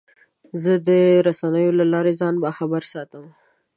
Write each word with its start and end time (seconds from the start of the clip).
زه 0.63 0.73
د 0.87 0.89
رسنیو 1.27 1.77
له 1.79 1.85
لارې 1.93 2.13
ځان 2.21 2.35
باخبره 2.43 2.87
ساتم. 2.93 3.25